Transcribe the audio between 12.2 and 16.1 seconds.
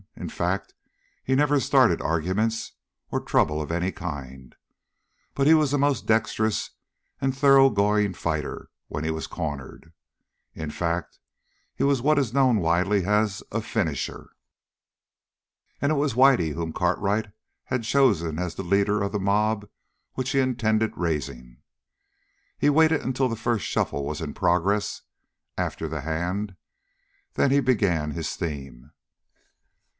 widely known as a "finisher." And it